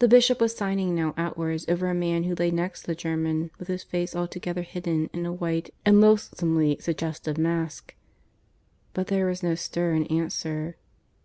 The 0.00 0.08
bishop 0.08 0.40
was 0.40 0.56
signing 0.56 0.92
now 0.92 1.14
outwards 1.16 1.64
over 1.68 1.86
a 1.88 1.94
man 1.94 2.24
who 2.24 2.34
lay 2.34 2.50
next 2.50 2.82
the 2.82 2.96
German, 2.96 3.52
with 3.60 3.68
his 3.68 3.84
face 3.84 4.16
altogether 4.16 4.62
hidden 4.62 5.08
in 5.12 5.24
a 5.24 5.32
white 5.32 5.72
and 5.86 6.00
loathsomely 6.00 6.78
suggestive 6.80 7.38
mask; 7.38 7.94
but 8.92 9.06
there 9.06 9.26
was 9.26 9.44
no 9.44 9.54
stir 9.54 9.92
in 9.92 10.04
answer. 10.08 10.78